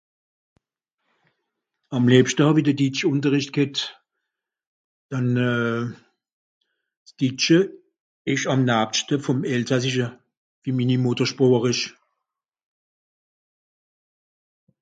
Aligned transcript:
Àm 1.95 2.05
liebschte 2.11 2.41
hàw-i 2.45 2.61
de 2.65 2.73
Ditschunterricht 2.79 3.51
ghet, 3.55 3.75
denn 5.11 5.29
s’Ditsche 7.09 7.59
ìsch 8.33 8.47
àm 8.53 8.61
naagschte 8.69 9.15
vùm 9.25 9.39
Elsassische, 9.53 10.07
wie 10.61 10.73
mini 10.77 10.95
Muetersproch 11.03 11.65
ìsch. 11.71 11.85